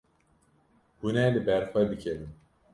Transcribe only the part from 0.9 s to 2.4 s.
Hûn ê li ber xwe bikevin.